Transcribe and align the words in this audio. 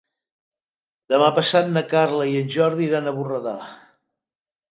Demà 1.13 1.27
passat 1.39 1.69
na 1.75 1.83
Carla 1.91 2.27
i 2.31 2.33
en 2.41 2.49
Jordi 2.55 2.87
iran 2.87 3.09
a 3.11 3.13
Borredà. 3.19 3.55